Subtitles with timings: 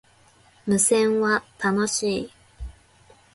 [0.65, 2.31] 無線は、楽しい